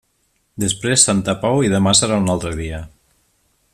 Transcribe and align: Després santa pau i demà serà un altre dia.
Després 0.63 1.03
santa 1.09 1.35
pau 1.43 1.61
i 1.67 1.71
demà 1.75 1.93
serà 2.01 2.19
un 2.23 2.33
altre 2.37 2.55
dia. 2.63 2.81